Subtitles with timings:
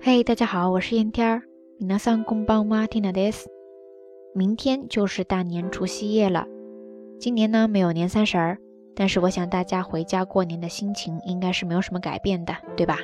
[0.00, 1.42] 嘿，大家好，我是燕天儿。
[1.80, 3.46] 皆さんこんばんは、ティナです。
[4.34, 6.46] 明天就是大年除夕夜了。
[7.18, 8.58] 今年呢没有年三十儿，
[8.94, 12.98] 但是我想大家回家过年的心情应该是没有什么改变的，对吧？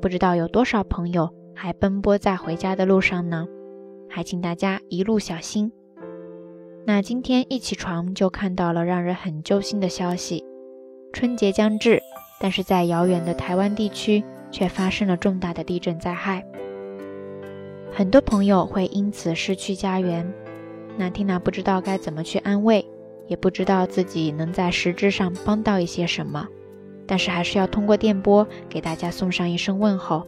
[0.00, 3.46] 不知道有多少朋友还奔波在回家的路上呢？
[4.08, 5.72] 还请大家一路小心。
[6.86, 10.44] 那今天一起床就看到了让人很揪心的消息：
[11.12, 12.00] 春节将至，
[12.40, 16.45] 但是在遥远的台湾地区 却发生了重大的地震灾害，
[17.91, 20.31] 很多朋友会因此失去家园。
[20.97, 22.85] 那缇娜不知道该怎么去安慰，
[23.27, 26.47] 也不知道自己能在实质上帮到一些什么，
[27.07, 30.27] 但是还是要通过电波给大家送上一声问候。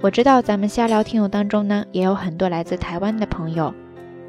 [0.00, 3.72] 我知道咱们瞎聊听友当中呢，也有很多来自台湾的朋友。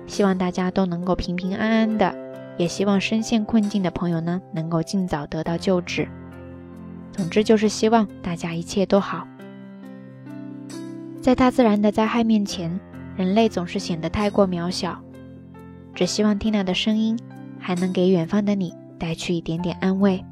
[0.05, 2.15] 希望大家都能够平平安安的，
[2.55, 6.07] 也希望深陷困境的朋友呢能够尽早得到救治。
[7.16, 9.26] 总之就是希望大家一切都好。
[11.20, 12.80] 在大自然的灾害面前，
[13.16, 15.00] 人类总是显得太过渺小。
[15.94, 17.18] 只希望 Tina 的声音
[17.58, 20.24] 还能给远方的你带去一点点安慰。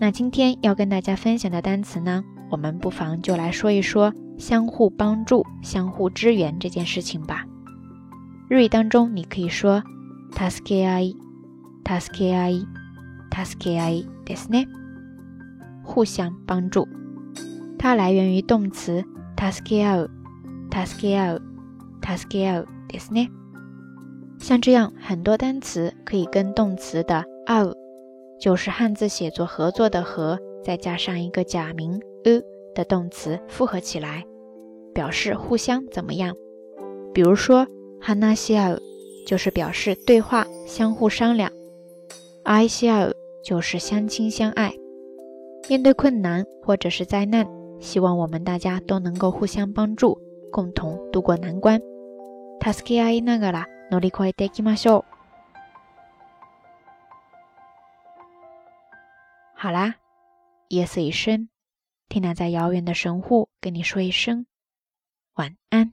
[0.00, 7.46] 那今天要跟大家分享的单词呢，我们不妨就来说一说相互帮助、相互支援这件事情吧。
[8.48, 9.82] 日语当中，你可以说“
[10.32, 11.14] 助け合い”，“
[11.84, 12.66] 助け合い”，“
[13.30, 14.66] 助け合い”ですね。
[15.88, 16.86] 互相帮助，
[17.78, 19.04] 它来源于动词“
[19.36, 23.28] 助け合う”，“助け合う”，“助け合う”ですね。
[24.38, 27.74] 像这样很多单词可以跟动词的“合う”，
[28.40, 32.42] 就是汉字写作合作的“合”，再加上一个假名“う”
[32.74, 34.24] 的动词复合起来，
[34.94, 36.34] 表示互相怎么样。
[37.12, 37.66] 比如说。
[38.06, 38.78] 哈纳西尔
[39.26, 41.48] 就是表示对话、相互商量；
[42.42, 43.10] 爱西尔
[43.42, 44.74] 就是相亲相爱。
[45.68, 47.46] 面对困难或者是灾难，
[47.80, 50.18] 希望我们大家都能够互相帮助，
[50.52, 51.80] 共同度过难关。
[52.60, 55.04] 助け合いながら乗り越えていきましょう。
[59.56, 59.96] 好啦，
[60.68, 61.48] 夜色已深，
[62.08, 64.46] 缇娜在遥远的神户跟你说一声
[65.34, 65.92] 晚安。